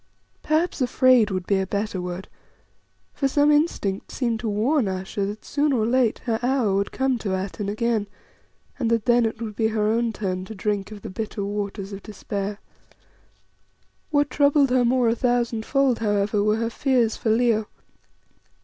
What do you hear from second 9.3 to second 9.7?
would be